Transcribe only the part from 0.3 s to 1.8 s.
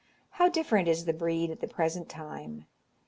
How different is the breed at the